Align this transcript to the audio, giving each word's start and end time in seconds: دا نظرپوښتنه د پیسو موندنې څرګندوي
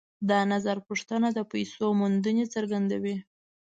دا 0.29 0.39
نظرپوښتنه 0.51 1.27
د 1.37 1.39
پیسو 1.51 1.85
موندنې 1.99 2.45
څرګندوي 2.53 3.15